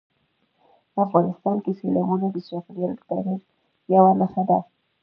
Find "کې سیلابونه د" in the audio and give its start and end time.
1.63-2.37